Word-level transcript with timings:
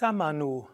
Samanu, 0.00 0.66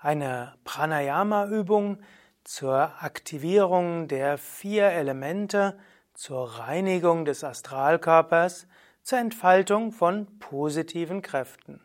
eine 0.00 0.54
Pranayama-Übung 0.64 1.98
zur 2.44 2.92
Aktivierung 3.02 4.08
der 4.08 4.38
vier 4.38 4.86
Elemente, 4.86 5.78
zur 6.14 6.60
Reinigung 6.60 7.26
des 7.26 7.44
Astralkörpers, 7.44 8.66
zur 9.02 9.18
Entfaltung 9.18 9.92
von 9.92 10.38
positiven 10.38 11.20
Kräften. 11.20 11.82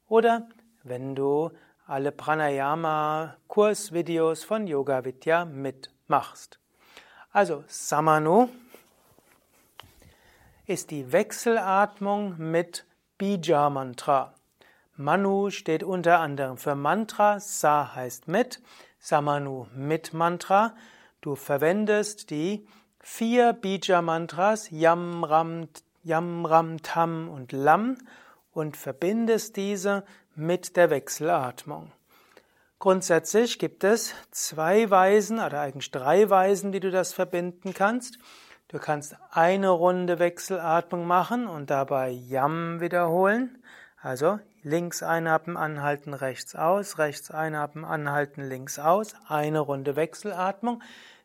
oder 0.08 0.48
wenn 0.84 1.16
du 1.16 1.52
alle 1.86 2.12
Pranayama 2.12 3.36
Kursvideos 3.48 4.44
von 4.46 4.68
Yoga 4.68 5.04
Vidya 5.04 5.44
mitmachst. 5.44 6.60
Also 7.32 7.64
Samanu 7.68 8.48
ist 10.70 10.92
die 10.92 11.12
Wechselatmung 11.12 12.36
mit 12.38 12.86
Bija 13.17 13.72
Mantra. 13.72 14.36
Manu 14.98 15.50
steht 15.50 15.81
unter 15.81 16.20
anderem 16.20 16.58
für 16.58 16.76
Mantra, 16.76 17.39
Sa 17.39 17.95
heißt 17.95 18.28
mit, 18.28 18.61
Samanu 19.00 19.66
mit 19.73 20.14
Mantra. 20.14 20.76
Du 21.22 21.36
verwendest 21.36 22.30
die 22.30 22.67
vier 23.00 23.53
Bija 23.53 24.03
Mantras 24.03 24.70
Yam 24.70 25.23
Ram, 25.23 25.70
Yam 26.03 26.45
Ram 26.45 26.83
Tam 26.83 27.30
und 27.30 27.52
Lam 27.52 27.98
und 28.52 28.78
verbindest 28.78 29.56
diese 29.56 30.04
mit 30.36 30.78
der 30.78 30.92
Wechselatmung. 30.92 31.92
Grundsätzlich 32.78 33.58
gibt 33.58 33.83
es 33.83 34.14
zwei 34.30 34.88
Weisen 34.92 35.39
oder 35.39 35.61
eigentlich 35.61 35.89
drei 35.89 36.30
Weisen, 36.30 36.73
wie 36.73 36.80
du 36.80 36.92
das 36.92 37.11
verbinden 37.11 37.73
kannst. 37.73 38.20
Du 38.72 38.78
kannst 38.78 39.16
eine 39.31 39.70
Runde 39.70 40.20
Wechselatmung 40.20 41.08
machen 41.08 41.48
und 41.48 41.72
dabei 41.72 42.12
Yam 42.12 42.80
wiederholen. 42.81 43.64
Also 44.00 44.39
links 44.61 45.02
einatmen, 45.02 45.58
anhalten, 45.58 46.14
rechts 46.14 46.56
aus, 46.56 47.00
rechts 47.00 47.31
einatmen, 47.31 47.84
anhalten, 47.84 48.48
links 48.48 48.77
aus. 48.77 49.16
Eine 49.27 49.60
Runde 49.61 49.95
Wechselatmung. 49.95 50.83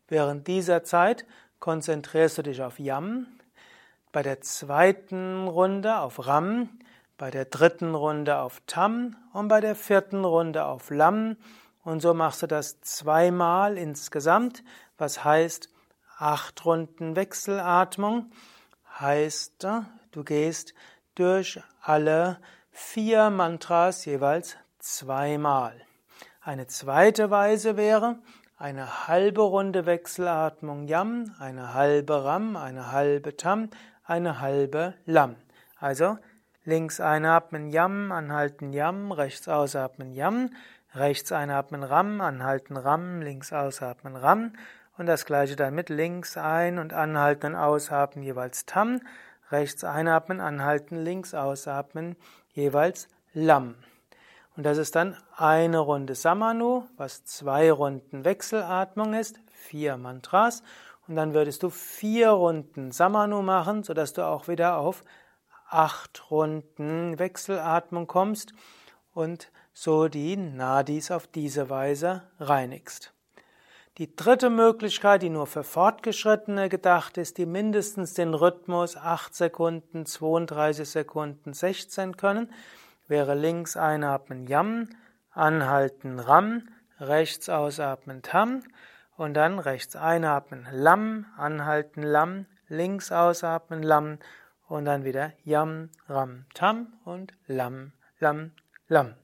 Während 0.09 0.47
dieser 0.47 0.85
Zeit 0.85 1.27
konzentrierst 1.61 2.39
du 2.39 2.43
dich 2.43 2.63
auf 2.63 2.79
Yam. 2.79 3.27
Bei 4.11 4.23
der 4.23 4.41
zweiten 4.41 5.47
Runde 5.47 5.99
auf 5.99 6.27
Ram, 6.27 6.71
bei 7.19 7.31
der 7.31 7.45
dritten 7.45 7.95
Runde 7.95 8.39
auf 8.39 8.63
Tam 8.67 9.17
und 9.35 9.49
bei 9.49 9.61
der 9.61 9.75
vierten 9.75 10.25
Runde 10.25 10.65
auf 10.65 10.89
Lam. 10.89 11.37
Und 11.83 12.01
so 12.01 12.15
machst 12.15 12.41
du 12.41 12.47
das 12.47 12.81
zweimal 12.81 13.77
insgesamt, 13.77 14.65
was 14.97 15.25
heißt, 15.25 15.69
acht 16.25 16.65
Runden 16.65 17.17
Wechselatmung 17.17 18.31
heißt, 18.99 19.67
du 20.11 20.25
gehst 20.25 20.73
durch 21.15 21.61
alle 21.83 22.39
vier 22.71 23.29
Mantras 23.29 24.07
jeweils 24.07 24.57
zweimal. 24.79 25.75
Eine 26.41 26.67
zweite 26.67 27.31
Weise 27.31 27.77
wäre 27.77 28.21
eine 28.57 29.07
halbe 29.07 29.43
Runde 29.43 29.85
Wechselatmung 29.85 30.89
Yam, 30.89 31.35
eine 31.39 31.75
halbe 31.75 32.25
Ram, 32.25 32.57
eine 32.57 32.91
halbe 32.91 33.37
Tam, 33.37 33.69
eine 34.03 34.41
halbe 34.41 34.95
Lam. 35.05 35.37
Also 35.79 36.17
links 36.65 37.01
einatmen 37.01 37.69
Yam, 37.69 38.13
anhalten 38.13 38.73
Yam, 38.73 39.13
rechts 39.13 39.47
ausatmen 39.47 40.11
Yam, 40.15 40.49
rechts 40.95 41.33
einatmen 41.33 41.83
Ram, 41.83 42.23
anhalten 42.23 42.79
Ram, 42.79 43.21
links 43.21 43.53
ausatmen 43.53 44.17
Ram 44.17 44.53
und 44.97 45.07
das 45.07 45.27
gleiche 45.27 45.57
dann 45.57 45.75
mit 45.75 45.89
links 45.89 46.37
ein- 46.37 46.79
und 46.79 46.93
anhalten 46.93 47.49
und 47.49 47.57
ausatmen 47.57 48.25
jeweils 48.25 48.67
Tam, 48.67 49.01
rechts 49.51 49.85
einatmen, 49.85 50.41
anhalten, 50.41 50.97
links 50.97 51.35
ausatmen 51.35 52.17
jeweils 52.53 53.09
Lam. 53.33 53.75
Und 54.57 54.65
das 54.65 54.79
ist 54.79 54.95
dann 54.95 55.17
eine 55.37 55.79
Runde 55.81 56.15
Samanu, 56.15 56.85
was 56.97 57.25
zwei 57.25 57.73
Runden 57.73 58.25
Wechselatmung 58.25 59.15
ist, 59.15 59.41
vier 59.51 59.97
Mantras. 59.97 60.63
Und 61.09 61.17
dann 61.17 61.35
würdest 61.35 61.63
du 61.63 61.71
vier 61.71 62.31
Runden 62.31 62.93
Samanu 62.93 63.43
machen, 63.43 63.83
sodass 63.83 64.13
du 64.13 64.25
auch 64.25 64.47
wieder 64.47 64.79
auf 64.79 65.03
acht 65.69 66.31
Runden 66.31 67.19
Wechselatmung 67.19 68.07
kommst 68.07 68.53
und 69.13 69.51
so 69.73 70.09
die 70.09 70.37
Nadis 70.37 71.11
auf 71.11 71.27
diese 71.27 71.69
Weise 71.69 72.23
reinigst. 72.39 73.14
Die 73.99 74.17
dritte 74.17 74.51
Möglichkeit, 74.51 75.23
die 75.23 75.31
nur 75.31 75.47
für 75.47 75.63
Fortgeschrittene 75.63 76.69
gedacht 76.69 77.17
ist, 77.17 77.39
die 77.39 77.47
mindestens 77.47 78.13
den 78.15 78.35
Rhythmus 78.35 78.97
8 78.97 79.33
Sekunden, 79.33 80.05
32 80.05 80.89
Sekunden, 80.89 81.53
16 81.53 82.17
können, 82.17 82.51
wäre 83.07 83.37
links 83.37 83.77
einatmen 83.77 84.49
Yam, 84.49 84.89
anhalten 85.31 86.19
Ram, 86.19 86.69
rechts 86.99 87.49
ausatmen 87.49 88.23
Tam 88.23 88.65
und 89.17 89.35
dann 89.35 89.61
rechts 89.61 89.95
einatmen 89.95 90.67
Lam, 90.73 91.27
anhalten 91.37 92.03
Lam, 92.03 92.47
links 92.67 93.13
ausatmen 93.13 93.85
Lam 93.85 94.19
und 94.67 94.87
dann 94.87 95.05
wieder 95.05 95.33
Yam, 95.45 95.91
Ram, 96.09 96.47
Tam 96.55 96.95
und 97.05 97.33
Lam, 97.47 97.93
Lam, 98.19 98.51
Lam. 98.89 99.15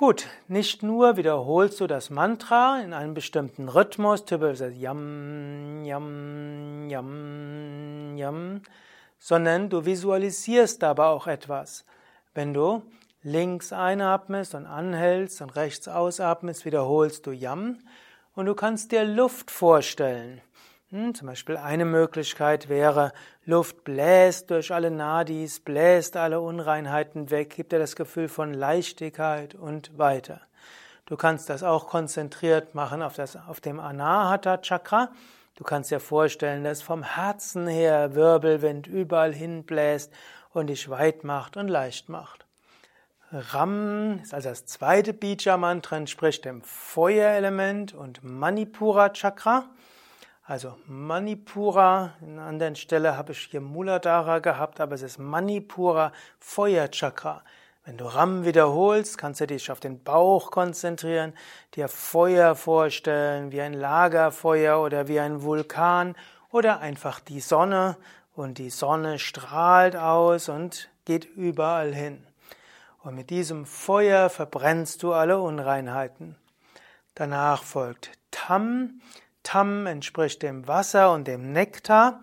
Gut, 0.00 0.28
nicht 0.48 0.82
nur 0.82 1.18
wiederholst 1.18 1.78
du 1.78 1.86
das 1.86 2.08
Mantra 2.08 2.80
in 2.80 2.94
einem 2.94 3.12
bestimmten 3.12 3.68
Rhythmus, 3.68 4.24
typischerweise 4.24 4.70
Yam, 4.70 5.84
Yam, 5.84 6.88
Yam, 6.88 8.16
Yam, 8.16 8.62
sondern 9.18 9.68
du 9.68 9.84
visualisierst 9.84 10.82
dabei 10.82 11.04
auch 11.04 11.26
etwas. 11.26 11.84
Wenn 12.32 12.54
du 12.54 12.80
links 13.22 13.74
einatmest 13.74 14.54
und 14.54 14.64
anhältst 14.64 15.42
und 15.42 15.54
rechts 15.54 15.86
ausatmest, 15.86 16.64
wiederholst 16.64 17.26
du 17.26 17.32
Yam 17.32 17.76
und 18.34 18.46
du 18.46 18.54
kannst 18.54 18.92
dir 18.92 19.04
Luft 19.04 19.50
vorstellen. 19.50 20.40
Hm, 20.92 21.14
zum 21.14 21.28
Beispiel 21.28 21.56
eine 21.56 21.84
Möglichkeit 21.84 22.68
wäre, 22.68 23.12
Luft 23.44 23.84
bläst 23.84 24.50
durch 24.50 24.72
alle 24.72 24.90
Nadis, 24.90 25.60
bläst 25.60 26.16
alle 26.16 26.40
Unreinheiten 26.40 27.30
weg, 27.30 27.50
gibt 27.50 27.70
dir 27.70 27.78
das 27.78 27.94
Gefühl 27.94 28.26
von 28.26 28.52
Leichtigkeit 28.52 29.54
und 29.54 29.96
weiter. 29.96 30.40
Du 31.06 31.16
kannst 31.16 31.48
das 31.48 31.62
auch 31.62 31.86
konzentriert 31.86 32.74
machen 32.74 33.02
auf, 33.02 33.14
das, 33.14 33.36
auf 33.36 33.60
dem 33.60 33.78
Anahata 33.78 34.58
Chakra. 34.58 35.12
Du 35.54 35.62
kannst 35.62 35.92
dir 35.92 36.00
vorstellen, 36.00 36.64
dass 36.64 36.82
vom 36.82 37.04
Herzen 37.04 37.68
her 37.68 38.16
Wirbelwind 38.16 38.88
überall 38.88 39.32
hinbläst 39.32 40.12
und 40.52 40.66
dich 40.66 40.90
weit 40.90 41.22
macht 41.22 41.56
und 41.56 41.68
leicht 41.68 42.08
macht. 42.08 42.46
Ram 43.30 44.18
ist 44.20 44.34
also 44.34 44.48
das 44.48 44.66
zweite 44.66 45.12
Bija-Mantra, 45.12 45.98
entspricht 45.98 46.44
dem 46.44 46.62
Feuerelement 46.62 47.94
und 47.94 48.24
Manipura 48.24 49.10
Chakra. 49.10 49.66
Also 50.50 50.74
Manipura, 50.88 52.14
an 52.20 52.30
einer 52.30 52.42
anderen 52.42 52.74
Stelle 52.74 53.16
habe 53.16 53.30
ich 53.30 53.38
hier 53.52 53.60
Muladhara 53.60 54.40
gehabt, 54.40 54.80
aber 54.80 54.96
es 54.96 55.02
ist 55.02 55.20
Manipura 55.20 56.10
Feuerchakra. 56.40 57.44
Wenn 57.84 57.96
du 57.96 58.06
Ram 58.06 58.44
wiederholst, 58.44 59.16
kannst 59.16 59.40
du 59.40 59.46
dich 59.46 59.70
auf 59.70 59.78
den 59.78 60.02
Bauch 60.02 60.50
konzentrieren, 60.50 61.34
dir 61.76 61.86
Feuer 61.86 62.56
vorstellen, 62.56 63.52
wie 63.52 63.60
ein 63.60 63.74
Lagerfeuer 63.74 64.82
oder 64.82 65.06
wie 65.06 65.20
ein 65.20 65.44
Vulkan 65.44 66.16
oder 66.50 66.80
einfach 66.80 67.20
die 67.20 67.38
Sonne 67.38 67.96
und 68.34 68.58
die 68.58 68.70
Sonne 68.70 69.20
strahlt 69.20 69.94
aus 69.94 70.48
und 70.48 70.90
geht 71.04 71.26
überall 71.26 71.94
hin. 71.94 72.26
Und 73.04 73.14
mit 73.14 73.30
diesem 73.30 73.66
Feuer 73.66 74.28
verbrennst 74.28 75.04
du 75.04 75.12
alle 75.12 75.38
Unreinheiten. 75.38 76.34
Danach 77.14 77.62
folgt 77.62 78.10
Tam. 78.32 79.00
Tam 79.42 79.86
entspricht 79.86 80.42
dem 80.42 80.68
Wasser 80.68 81.12
und 81.12 81.26
dem 81.26 81.52
Nektar. 81.52 82.20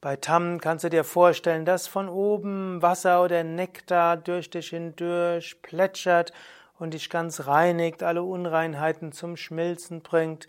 Bei 0.00 0.16
Tam 0.16 0.60
kannst 0.60 0.84
du 0.84 0.90
dir 0.90 1.04
vorstellen, 1.04 1.64
dass 1.64 1.86
von 1.86 2.08
oben 2.08 2.82
Wasser 2.82 3.22
oder 3.22 3.44
Nektar 3.44 4.16
durch 4.16 4.50
dich 4.50 4.68
hindurch 4.68 5.62
plätschert 5.62 6.32
und 6.78 6.94
dich 6.94 7.08
ganz 7.10 7.46
reinigt, 7.46 8.02
alle 8.02 8.22
Unreinheiten 8.22 9.12
zum 9.12 9.36
Schmilzen 9.36 10.02
bringt. 10.02 10.48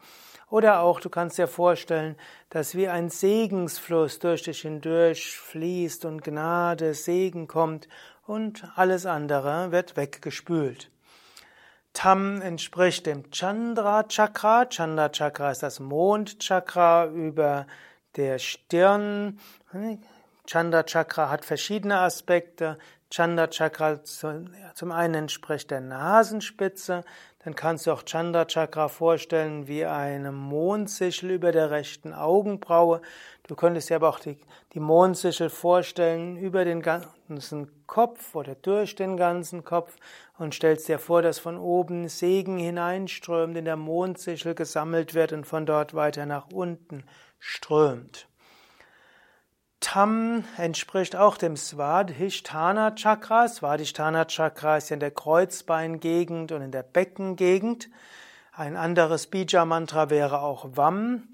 Oder 0.49 0.81
auch, 0.81 0.99
du 0.99 1.09
kannst 1.09 1.37
dir 1.37 1.47
vorstellen, 1.47 2.15
dass 2.49 2.75
wie 2.75 2.87
ein 2.87 3.09
Segensfluss 3.09 4.19
durch 4.19 4.43
dich 4.43 4.61
hindurch 4.61 5.37
fließt 5.37 6.05
und 6.05 6.23
Gnade, 6.23 6.93
Segen 6.93 7.47
kommt 7.47 7.87
und 8.25 8.63
alles 8.75 9.05
andere 9.05 9.71
wird 9.71 9.97
weggespült. 9.97 10.89
Tam 11.97 12.43
entspricht 12.43 13.07
dem 13.07 13.31
Chandra 13.31 14.03
Chakra. 14.03 14.67
Chandra 14.69 15.09
Chakra 15.09 15.49
ist 15.49 15.63
das 15.63 15.79
Mondchakra 15.79 17.07
über 17.07 17.65
der 18.15 18.37
Stirn. 18.37 19.39
Chandra 20.45 20.83
Chakra 20.83 21.31
hat 21.31 21.43
verschiedene 21.43 21.97
Aspekte. 21.97 22.77
Chandra 23.09 23.47
Chakra 23.47 24.03
zum 24.03 24.91
einen 24.91 25.13
entspricht 25.13 25.71
der 25.71 25.81
Nasenspitze, 25.81 27.03
dann 27.43 27.55
kannst 27.55 27.87
du 27.87 27.91
auch 27.93 28.03
Chandra 28.03 28.45
Chakra 28.45 28.89
vorstellen 28.89 29.67
wie 29.67 29.85
eine 29.85 30.33
Mondsichel 30.33 31.31
über 31.31 31.53
der 31.53 31.71
rechten 31.71 32.13
Augenbraue. 32.13 33.01
Du 33.47 33.55
könntest 33.55 33.89
dir 33.89 33.95
aber 33.95 34.09
auch 34.09 34.19
die, 34.19 34.37
die 34.73 34.81
Mondsichel 34.81 35.49
vorstellen 35.49 36.35
über 36.35 36.65
den 36.65 36.81
ganzen 36.81 37.87
Kopf 37.87 38.35
oder 38.35 38.55
durch 38.55 38.95
den 38.95 39.15
ganzen 39.15 39.63
Kopf 39.63 39.95
und 40.37 40.53
stellst 40.53 40.89
dir 40.89 40.99
vor, 40.99 41.21
dass 41.21 41.39
von 41.39 41.57
oben 41.57 42.09
Segen 42.09 42.57
hineinströmt, 42.57 43.55
in 43.55 43.63
der 43.63 43.77
Mondsichel 43.77 44.53
gesammelt 44.53 45.13
wird 45.13 45.31
und 45.31 45.45
von 45.45 45.65
dort 45.65 45.93
weiter 45.93 46.25
nach 46.25 46.47
unten 46.51 47.05
strömt. 47.39 48.26
Tam 49.79 50.43
entspricht 50.57 51.15
auch 51.15 51.37
dem 51.37 51.55
Svadhisthana 51.55 52.95
Chakra. 52.95 53.47
Svadhisthana 53.47 54.25
Chakra 54.25 54.77
ist 54.77 54.89
in 54.89 54.99
der 54.99 55.11
Kreuzbeingegend 55.11 56.51
und 56.51 56.61
in 56.63 56.71
der 56.71 56.83
Beckengegend. 56.83 57.89
Ein 58.53 58.75
anderes 58.75 59.27
Bija 59.27 59.65
Mantra 59.65 60.09
wäre 60.09 60.41
auch 60.41 60.75
Vam. 60.75 61.27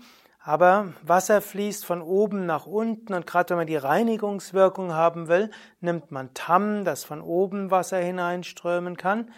Aber 0.45 0.94
Wasser 1.01 1.40
fließt 1.40 1.86
von 1.86 2.01
oben 2.01 2.45
nach 2.45 2.66
unten 2.66 3.13
und 3.13 3.25
gerade 3.25 3.51
wenn 3.51 3.60
man 3.60 3.68
die 3.68 3.78
Reinigungswirkung 3.78 4.92
haben 4.92 5.30
will, 5.30 5.50
nimmt 5.80 6.12
man 6.12 6.34
Tam, 6.34 6.84
das 6.84 7.06
von 7.06 7.22
oben 7.22 7.72
Wasser 7.72 8.00
hineinströmen 8.00 8.98
kann. 8.98 9.31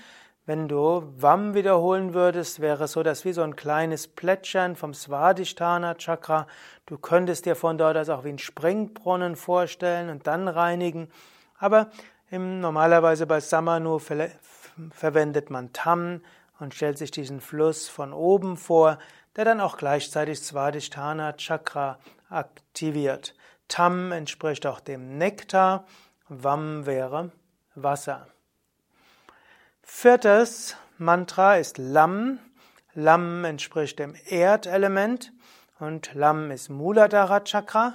Wenn 0.47 0.67
du 0.67 1.11
Vam 1.17 1.55
wiederholen 1.55 2.13
würdest, 2.13 2.59
wäre 2.59 2.83
es 2.83 2.91
so, 2.91 3.01
dass 3.01 3.25
wie 3.25 3.33
so 3.33 3.41
ein 3.41 3.55
kleines 3.55 4.07
Plätschern 4.07 4.75
vom 4.75 4.93
Svadhisthana 4.93 5.95
Chakra. 5.95 6.45
Du 6.85 6.99
könntest 6.99 7.47
dir 7.47 7.55
von 7.55 7.79
dort 7.79 7.97
aus 7.97 8.09
auch 8.09 8.23
wie 8.23 8.29
ein 8.29 8.37
Springbrunnen 8.37 9.37
vorstellen 9.37 10.11
und 10.11 10.27
dann 10.27 10.47
reinigen. 10.47 11.09
Aber 11.57 11.89
im, 12.29 12.59
normalerweise 12.59 13.25
bei 13.25 13.39
Samanu 13.39 13.97
ver 13.97 14.29
verwendet 14.91 15.49
man 15.49 15.73
Tam 15.73 16.21
und 16.59 16.75
stellt 16.75 16.99
sich 16.99 17.09
diesen 17.09 17.41
Fluss 17.41 17.89
von 17.89 18.13
oben 18.13 18.55
vor, 18.55 18.99
der 19.35 19.45
dann 19.45 19.59
auch 19.59 19.77
gleichzeitig 19.77 20.41
Svadhisthana 20.41 21.33
Chakra 21.33 21.97
aktiviert. 22.29 23.33
Tam 23.67 24.11
entspricht 24.11 24.67
auch 24.67 24.79
dem 24.79 25.17
Nektar, 25.17 25.85
Vam 26.29 26.85
wäre 26.85 27.31
Wasser. 27.73 28.27
Viertes 29.87 30.75
Mantra 30.97 31.57
ist 31.57 31.77
Lam. 31.77 32.39
Lam 32.95 33.45
entspricht 33.45 33.99
dem 33.99 34.15
Erdelement 34.27 35.31
und 35.79 36.15
Lam 36.15 36.49
ist 36.49 36.69
Muladhara 36.69 37.41
Chakra. 37.41 37.93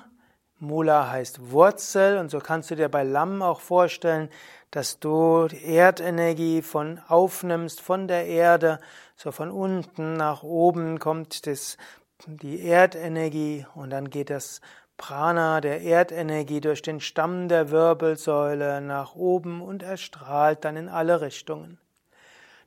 Mula 0.61 1.11
heißt 1.11 1.51
Wurzel 1.51 2.19
und 2.19 2.31
so 2.31 2.39
kannst 2.39 2.71
du 2.71 2.77
dir 2.77 2.89
bei 2.89 3.03
Lam 3.03 3.43
auch 3.43 3.61
vorstellen, 3.61 4.31
dass 4.71 5.01
du 5.01 5.49
die 5.49 5.65
Erdenergie 5.65 6.63
von 6.63 7.01
aufnimmst 7.09 7.81
von 7.81 8.07
der 8.07 8.25
Erde, 8.27 8.79
so 9.17 9.33
von 9.33 9.51
unten 9.51 10.13
nach 10.13 10.45
oben 10.45 11.01
kommt 11.01 11.49
das, 11.49 11.77
die 12.25 12.63
Erdenergie 12.63 13.67
und 13.75 13.91
dann 13.91 14.11
geht 14.11 14.31
das 14.31 14.61
Prana 15.01 15.63
der 15.63 15.81
Erdenergie 15.81 16.61
durch 16.61 16.83
den 16.83 17.01
Stamm 17.01 17.49
der 17.49 17.71
Wirbelsäule 17.71 18.83
nach 18.83 19.15
oben 19.15 19.63
und 19.63 19.83
erstrahlt 19.83 20.63
dann 20.67 20.77
in 20.77 20.91
alle 20.91 21.23
Richtungen. 21.23 21.79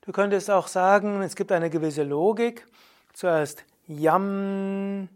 Du 0.02 0.12
könntest 0.12 0.50
auch 0.50 0.68
sagen, 0.68 1.22
es 1.22 1.36
gibt 1.36 1.52
eine 1.52 1.70
gewisse 1.70 2.02
Logik. 2.02 2.66
Zuerst 3.14 3.64
Yam 3.86 5.10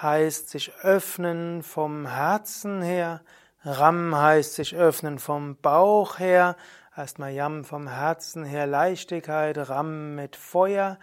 heißt 0.00 0.48
sich 0.48 0.72
öffnen 0.82 1.62
vom 1.62 2.06
Herzen 2.06 2.80
her, 2.80 3.20
Ram 3.62 4.16
heißt 4.16 4.54
sich 4.54 4.74
öffnen 4.74 5.18
vom 5.18 5.56
Bauch 5.56 6.18
her, 6.18 6.56
erstmal 6.96 7.32
Yam 7.32 7.64
vom 7.64 7.86
Herzen 7.86 8.44
her 8.44 8.66
Leichtigkeit, 8.66 9.58
Ram 9.68 10.14
mit 10.14 10.36
Feuer, 10.36 10.98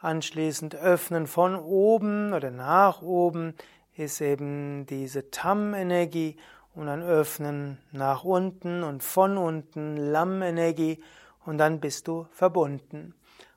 anschließend 0.00 0.74
öffnen 0.76 1.26
von 1.26 1.56
oben 1.56 2.32
oder 2.32 2.50
nach 2.50 3.02
oben 3.02 3.54
ist 3.98 4.20
eben 4.20 4.86
diese 4.86 5.30
Tam-Energie 5.30 6.36
und 6.74 6.86
dann 6.86 7.02
öffnen 7.02 7.78
nach 7.92 8.24
unten 8.24 8.82
und 8.82 9.02
von 9.02 9.36
unten 9.36 9.96
Lam-Energie 9.96 11.02
und 11.44 11.58
dann 11.58 11.80
bist 11.80 12.06
du 12.08 12.26
verbunden. 12.30 13.14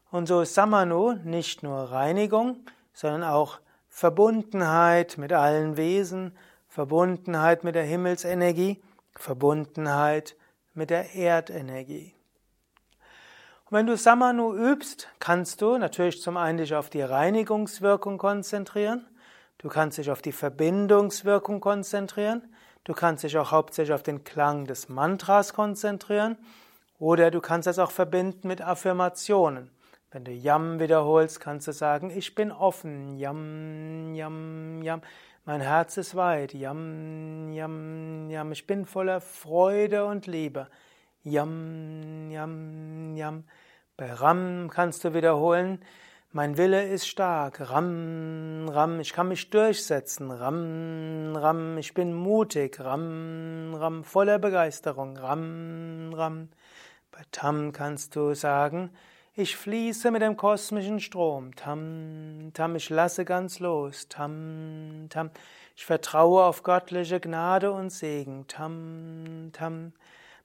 Und 0.09 0.27
so 0.27 0.41
ist 0.41 0.55
Samano 0.55 1.13
nicht 1.23 1.63
nur 1.63 1.91
Reinigung, 1.91 2.65
sondern 2.93 3.23
auch 3.23 3.59
Verbundenheit 3.89 5.17
mit 5.17 5.33
allen 5.33 5.77
Wesen, 5.77 6.35
Verbundenheit 6.67 7.63
mit 7.63 7.75
der 7.75 7.83
Himmelsenergie, 7.83 8.81
Verbundenheit 9.15 10.35
mit 10.73 10.89
der 10.89 11.13
Erdenergie. 11.13 12.13
Und 13.65 13.77
wenn 13.77 13.87
du 13.87 13.95
Samanu 13.95 14.55
übst, 14.55 15.07
kannst 15.19 15.61
du 15.61 15.77
natürlich 15.77 16.21
zum 16.21 16.37
einen 16.37 16.57
dich 16.57 16.73
auf 16.75 16.89
die 16.89 17.01
Reinigungswirkung 17.01 18.17
konzentrieren, 18.17 19.05
Du 19.61 19.69
kannst 19.69 19.99
dich 19.99 20.09
auf 20.09 20.23
die 20.23 20.31
Verbindungswirkung 20.31 21.59
konzentrieren. 21.59 22.41
Du 22.83 22.93
kannst 22.93 23.23
dich 23.23 23.37
auch 23.37 23.51
hauptsächlich 23.51 23.94
auf 23.94 24.01
den 24.01 24.23
Klang 24.23 24.65
des 24.65 24.89
Mantras 24.89 25.53
konzentrieren. 25.53 26.35
Oder 26.97 27.30
du 27.30 27.41
kannst 27.41 27.68
es 27.68 27.77
auch 27.77 27.91
verbinden 27.91 28.47
mit 28.47 28.63
Affirmationen. 28.63 29.69
Wenn 30.09 30.23
du 30.23 30.31
Yam 30.31 30.80
wiederholst, 30.80 31.39
kannst 31.39 31.68
du 31.68 31.73
sagen, 31.73 32.09
ich 32.09 32.33
bin 32.33 32.51
offen. 32.51 33.19
Yam, 33.19 34.15
Yam, 34.15 34.81
Yam. 34.81 35.03
Mein 35.45 35.61
Herz 35.61 35.95
ist 35.97 36.15
weit. 36.15 36.56
Yam, 36.56 37.53
Yam, 37.53 38.31
Yam. 38.31 38.51
Ich 38.51 38.65
bin 38.65 38.87
voller 38.87 39.21
Freude 39.21 40.06
und 40.06 40.25
Liebe. 40.25 40.69
Yam, 41.21 42.31
Yam, 42.31 43.15
Yam. 43.15 43.44
Bei 43.95 44.11
Ram 44.11 44.71
kannst 44.73 45.03
du 45.03 45.13
wiederholen, 45.13 45.85
mein 46.33 46.57
Wille 46.57 46.88
ist 46.88 47.07
stark. 47.07 47.59
Ram, 47.69 48.69
Ram, 48.69 49.00
ich 49.00 49.11
kann 49.11 49.28
mich 49.28 49.50
durchsetzen. 49.50 50.31
Ram, 50.31 51.35
Ram, 51.35 51.78
ich 51.78 51.94
bin 51.94 52.14
mutig. 52.14 52.80
Ram, 52.80 53.73
Ram, 53.76 54.04
voller 54.04 54.40
Begeisterung. 54.40 55.18
Ram, 55.18 56.14
Ram. 56.14 56.50
Bei 57.11 57.23
Tam 57.31 57.73
kannst 57.73 58.16
du 58.16 58.33
sagen, 58.33 58.92
ich 59.33 59.57
fließe 59.57 60.11
mit 60.11 60.21
dem 60.21 60.38
kosmischen 60.38 61.02
Strom. 61.02 61.54
Tam, 61.56 62.52
Tam, 62.54 62.76
ich 62.78 62.90
lasse 62.90 63.26
ganz 63.26 63.59
los. 63.59 64.07
Tam, 64.07 65.07
Tam, 65.09 65.31
ich 65.76 65.85
vertraue 65.85 66.44
auf 66.44 66.64
göttliche 66.64 67.19
Gnade 67.19 67.73
und 67.73 67.90
Segen. 67.90 68.47
Tam, 68.47 69.50
Tam. 69.52 69.92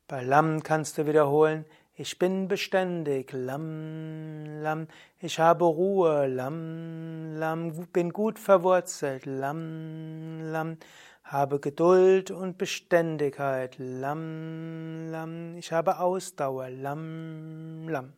Bei 0.08 0.22
Lam 0.22 0.62
kannst 0.62 0.98
du 0.98 1.06
wiederholen, 1.06 1.64
ich 1.98 2.18
bin 2.18 2.46
beständig, 2.46 3.32
Lam, 3.32 4.44
Lam, 4.60 4.86
ich 5.20 5.38
habe 5.38 5.64
Ruhe, 5.64 6.26
Lam, 6.26 7.36
Lam, 7.36 7.86
bin 7.86 8.12
gut 8.12 8.38
verwurzelt, 8.38 9.24
Lam, 9.24 10.40
Lam, 10.52 10.76
habe 11.24 11.58
Geduld 11.58 12.30
und 12.30 12.58
Beständigkeit, 12.58 13.76
Lam, 13.78 15.08
Lam, 15.08 15.56
ich 15.56 15.72
habe 15.72 15.98
Ausdauer, 15.98 16.68
Lam, 16.68 17.88
Lam. 17.88 18.12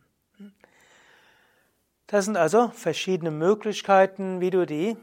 Das 2.07 2.25
sind 2.25 2.35
also 2.35 2.69
verschiedene 2.69 3.31
Möglichkeiten, 3.31 4.41
wie 4.41 4.49
du 4.49 4.65
die 4.65 4.97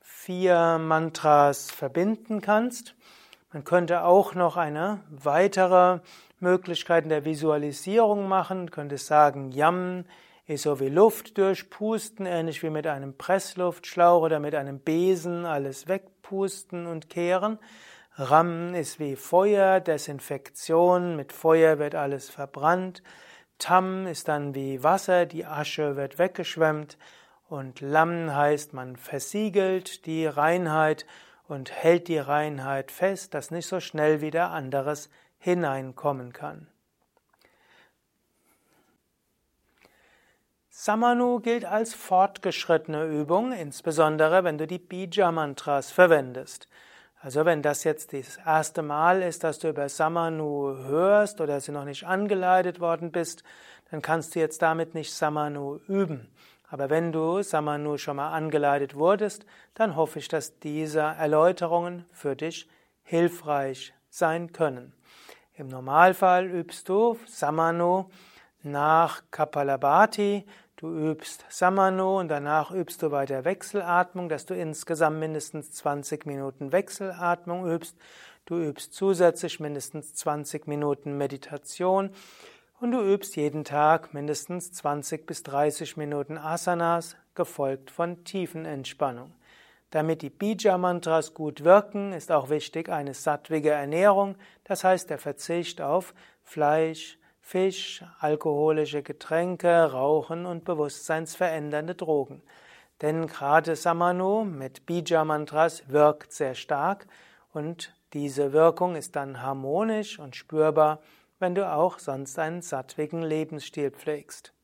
vier 0.00 0.78
Mantras 0.78 1.70
verbinden 1.70 2.40
kannst. 2.40 2.94
Man 3.52 3.64
könnte 3.64 4.04
auch 4.04 4.34
noch 4.34 4.56
eine 4.56 5.00
weitere 5.10 6.00
Möglichkeit 6.40 7.10
der 7.10 7.26
Visualisierung 7.26 8.26
machen. 8.26 8.70
Könnte 8.70 8.96
sagen, 8.96 9.52
Yam 9.52 10.06
ist 10.46 10.62
so 10.62 10.80
wie 10.80 10.88
Luft 10.88 11.36
durchpusten, 11.36 12.24
ähnlich 12.24 12.62
wie 12.62 12.70
mit 12.70 12.86
einem 12.86 13.14
Pressluftschlauch 13.18 14.22
oder 14.22 14.40
mit 14.40 14.54
einem 14.54 14.80
Besen 14.80 15.44
alles 15.44 15.86
wegpusten 15.86 16.86
und 16.86 17.10
kehren. 17.10 17.58
Ram 18.16 18.72
ist 18.74 18.98
wie 18.98 19.16
Feuer, 19.16 19.80
Desinfektion, 19.80 21.14
mit 21.14 21.32
Feuer 21.32 21.78
wird 21.78 21.94
alles 21.94 22.30
verbrannt. 22.30 23.02
Tam 23.58 24.06
ist 24.06 24.28
dann 24.28 24.54
wie 24.54 24.82
Wasser, 24.82 25.26
die 25.26 25.44
Asche 25.44 25.96
wird 25.96 26.18
weggeschwemmt. 26.18 26.96
Und 27.50 27.82
Lam 27.82 28.34
heißt, 28.34 28.72
man 28.72 28.96
versiegelt 28.96 30.06
die 30.06 30.24
Reinheit 30.24 31.04
und 31.52 31.70
hält 31.70 32.08
die 32.08 32.18
Reinheit 32.18 32.90
fest, 32.90 33.34
dass 33.34 33.50
nicht 33.50 33.66
so 33.66 33.78
schnell 33.78 34.20
wieder 34.20 34.50
anderes 34.50 35.10
hineinkommen 35.38 36.32
kann. 36.32 36.66
Samanu 40.70 41.40
gilt 41.40 41.64
als 41.64 41.94
fortgeschrittene 41.94 43.04
Übung, 43.04 43.52
insbesondere 43.52 44.42
wenn 44.42 44.58
du 44.58 44.66
die 44.66 44.78
Bija-Mantras 44.78 45.92
verwendest. 45.92 46.68
Also 47.20 47.44
wenn 47.44 47.62
das 47.62 47.84
jetzt 47.84 48.14
das 48.14 48.38
erste 48.38 48.82
Mal 48.82 49.22
ist, 49.22 49.44
dass 49.44 49.60
du 49.60 49.68
über 49.68 49.88
Samanu 49.88 50.74
hörst 50.86 51.40
oder 51.40 51.60
sie 51.60 51.70
noch 51.70 51.84
nicht 51.84 52.04
angeleitet 52.04 52.80
worden 52.80 53.12
bist, 53.12 53.44
dann 53.90 54.02
kannst 54.02 54.34
du 54.34 54.40
jetzt 54.40 54.62
damit 54.62 54.94
nicht 54.94 55.12
Samanu 55.12 55.78
üben. 55.86 56.32
Aber 56.72 56.88
wenn 56.88 57.12
du 57.12 57.42
Samanu 57.42 57.98
schon 57.98 58.16
mal 58.16 58.32
angeleitet 58.32 58.94
wurdest, 58.94 59.44
dann 59.74 59.94
hoffe 59.94 60.20
ich, 60.20 60.28
dass 60.28 60.58
diese 60.58 61.00
Erläuterungen 61.00 62.06
für 62.12 62.34
dich 62.34 62.66
hilfreich 63.02 63.92
sein 64.08 64.54
können. 64.54 64.94
Im 65.52 65.68
Normalfall 65.68 66.46
übst 66.46 66.88
du 66.88 67.18
Samanu 67.26 68.08
nach 68.62 69.22
Kapalabhati, 69.30 70.46
Du 70.76 70.88
übst 70.88 71.44
Samano 71.48 72.18
und 72.18 72.26
danach 72.26 72.72
übst 72.72 73.02
du 73.02 73.12
weiter 73.12 73.44
Wechselatmung, 73.44 74.28
dass 74.28 74.46
du 74.46 74.54
insgesamt 74.54 75.20
mindestens 75.20 75.70
20 75.72 76.26
Minuten 76.26 76.72
Wechselatmung 76.72 77.70
übst. 77.70 77.96
Du 78.46 78.56
übst 78.56 78.92
zusätzlich 78.92 79.60
mindestens 79.60 80.14
20 80.14 80.66
Minuten 80.66 81.16
Meditation 81.16 82.10
und 82.82 82.90
du 82.90 83.00
übst 83.00 83.36
jeden 83.36 83.62
Tag 83.62 84.12
mindestens 84.12 84.72
20 84.72 85.24
bis 85.24 85.44
30 85.44 85.96
Minuten 85.96 86.36
Asanas, 86.36 87.16
gefolgt 87.36 87.92
von 87.92 88.24
Tiefenentspannung. 88.24 89.32
Damit 89.90 90.20
die 90.20 90.30
Bija-Mantras 90.30 91.32
gut 91.32 91.62
wirken, 91.62 92.12
ist 92.12 92.32
auch 92.32 92.50
wichtig 92.50 92.88
eine 92.88 93.14
sattwige 93.14 93.70
Ernährung, 93.70 94.34
das 94.64 94.82
heißt 94.82 95.10
der 95.10 95.18
Verzicht 95.18 95.80
auf 95.80 96.12
Fleisch, 96.42 97.18
Fisch, 97.40 98.04
alkoholische 98.18 99.04
Getränke, 99.04 99.92
Rauchen 99.92 100.44
und 100.44 100.64
bewusstseinsverändernde 100.64 101.94
Drogen. 101.94 102.42
Denn 103.00 103.28
gerade 103.28 103.76
Samanu 103.76 104.42
mit 104.42 104.86
Bija-Mantras 104.86 105.84
wirkt 105.86 106.32
sehr 106.32 106.56
stark 106.56 107.06
und 107.52 107.94
diese 108.12 108.52
Wirkung 108.52 108.96
ist 108.96 109.14
dann 109.14 109.40
harmonisch 109.40 110.18
und 110.18 110.34
spürbar, 110.34 110.98
wenn 111.42 111.54
du 111.56 111.70
auch 111.70 111.98
sonst 111.98 112.38
einen 112.38 112.62
sattwigen 112.62 113.20
Lebensstil 113.20 113.90
pflegst. 113.90 114.54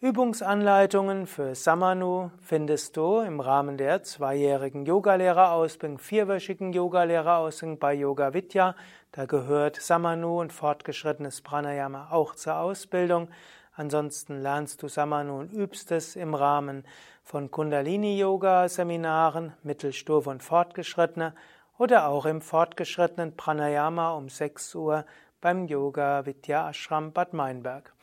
Übungsanleitungen 0.00 1.26
für 1.26 1.54
Samanu 1.54 2.30
findest 2.40 2.96
du 2.96 3.20
im 3.20 3.40
Rahmen 3.40 3.76
der 3.76 4.02
zweijährigen 4.02 4.86
Yogalehrerausbildung, 4.86 5.98
vierwöchigen 5.98 6.72
Yogalehrerausbildung 6.72 7.78
bei 7.78 7.92
Yoga 7.92 8.32
Vidya. 8.32 8.76
Da 9.12 9.26
gehört 9.26 9.76
Samanu 9.76 10.40
und 10.40 10.54
fortgeschrittenes 10.54 11.42
Pranayama 11.42 12.08
auch 12.12 12.34
zur 12.34 12.56
Ausbildung. 12.56 13.28
Ansonsten 13.74 14.40
lernst 14.40 14.82
du 14.82 14.88
Samanu 14.88 15.38
und 15.38 15.52
übst 15.52 15.92
es 15.92 16.16
im 16.16 16.34
Rahmen 16.34 16.84
von 17.22 17.50
Kundalini-Yoga-Seminaren, 17.50 19.52
Mittelstufe 19.62 20.30
und 20.30 20.42
Fortgeschrittene 20.42 21.34
oder 21.76 22.08
auch 22.08 22.24
im 22.24 22.40
fortgeschrittenen 22.40 23.36
Pranayama 23.36 24.12
um 24.12 24.30
6 24.30 24.74
Uhr 24.74 25.04
beim 25.40 25.66
Yoga 25.66 26.26
Vidya 26.26 26.68
Ashram 26.68 27.12
Bad 27.12 27.32
Meinberg. 27.32 27.94